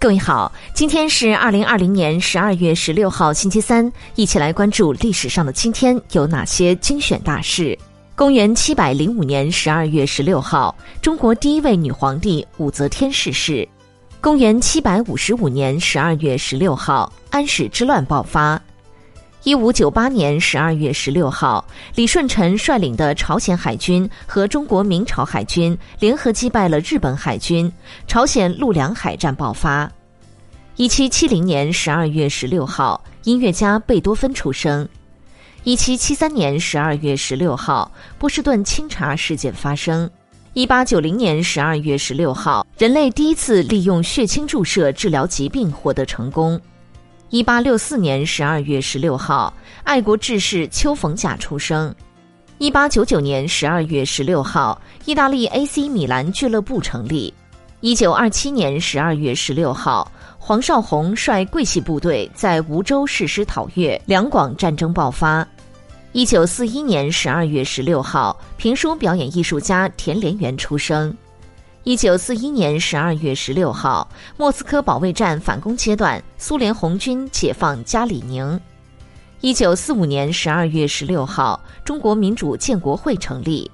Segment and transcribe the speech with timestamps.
[0.00, 7.76] 各位好，今天是二零二零年十二月十六号，星期三，一起来关注历史上的今天有哪些精选大事。
[8.14, 10.72] 公元七百零五年十二月十六号，
[11.02, 13.68] 中国第一位女皇帝武则天逝世。
[14.20, 18.60] 公元七百五十五年十二月十六号，安史之乱爆发。
[19.44, 21.64] 一五九八年十二月十六号，
[21.94, 27.72] 李舜臣率领的朝鲜海军和中国明朝海军联合击败了日本海军，
[28.08, 29.90] 朝鲜陆良海战爆发。
[30.74, 34.86] 一七七零年十二月十六号，音乐家贝多芬出生。
[35.62, 40.10] 一七七三年十二月十六号，波士顿清查事件发生。
[40.52, 46.60] 一八九零年十二月十六号，人类第一次利用血清注射治疗疾病获得成功。
[47.30, 49.52] 一八六四年十二月十六号，
[49.84, 51.94] 爱国志士丘逢甲出生。
[52.56, 57.32] 一八九九年十二月十六号，意大利 AC 米兰俱乐部成立。
[57.80, 65.46] 一九二七年十二月十六号，黄绍竑率桂系部队在梧州誓师讨粤，两广战争爆发。
[66.12, 71.14] 一九四一年十二月十六号，评书表演艺术家田连元出生。
[71.88, 78.60] 一九四一年十二月十六号，莫斯科保卫战反攻阶段，苏联红军解放加里宁。
[79.40, 83.70] 一九四五年十二月十六号，中国民主建国会成立。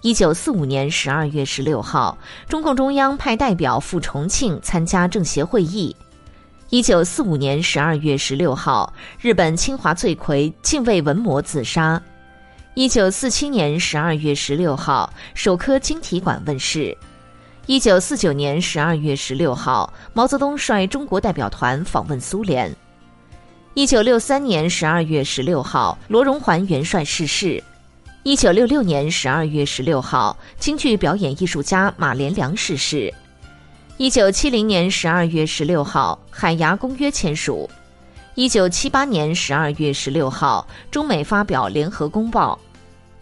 [0.00, 5.94] 一九四五年十二月十六号，中共中央派代表赴重庆参加政协会议。
[6.68, 12.02] 一九四五年十二月十六号，日本侵华罪魁近卫文磨自杀。
[12.74, 16.98] 一九四七年十二月十六号，首颗晶体管问世。
[17.66, 22.74] 一九四九年十二月十六号，毛泽东率中国代表团访问苏联。
[23.74, 27.62] 一九六三年十二月十六号，罗荣桓元帅逝世。
[28.24, 33.14] 一九六六年十二月十六号，京剧表演艺术家马连良逝世。
[33.96, 37.70] 一九七零年十二月十六号，海牙公约签署。
[38.34, 42.58] 一九七八年十二月十六号，中美发表联合公报。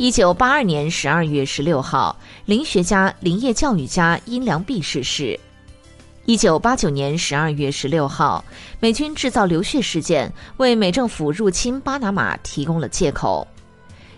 [0.00, 2.16] 一九八二年十二月十六号，
[2.46, 5.38] 林学家、林业教育家殷良弼逝世。
[6.24, 8.42] 一九八九年十二月十六号，
[8.80, 13.46] 美军制造流血事件为美政府入侵巴拿马提供了借口。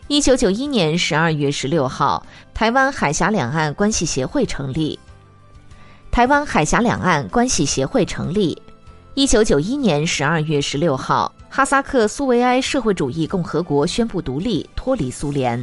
[0.07, 2.25] 一九九一年十二月十六号，
[2.55, 4.97] 台湾海峡两岸关系协会成立。
[6.13, 8.57] 台湾海峡两岸关系协会成立。
[9.15, 11.35] 一九九一年十二月十六号。
[11.55, 15.63] 哈萨克苏维埃社会主义共和国宣布独立，脱离苏联。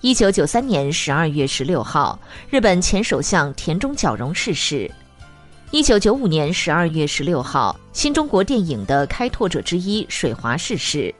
[0.00, 2.18] 一九九三年十二月十六号，
[2.50, 4.90] 日本前首相田中角荣逝世。
[5.70, 11.14] 一九九五年十二月十六号，新中国电影的开拓者之一水华逝世。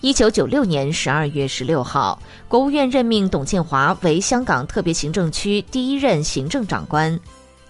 [0.00, 7.16] 一九九六年十二月十六号，国务院任命董建华为香港特别行政区第一任行政长官。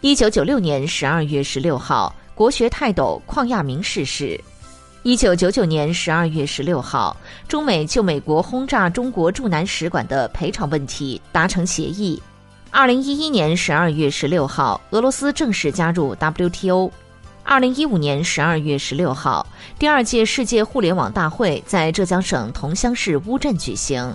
[0.00, 4.40] 一九九六年十二月十六号，国学泰斗邝亚明逝世。
[5.04, 7.16] 一九九九年十二月十六号，
[7.46, 12.20] 中美就美国轰炸中国驻南使馆的赔偿问题达成协议。
[12.70, 16.90] 二零一一年十二月十六号，俄罗斯正式加入 WTO。
[17.44, 19.46] 二零一五年十二月十六号，
[19.78, 24.14] 第二届世界互联网大会在浙江省桐乡市乌镇举行。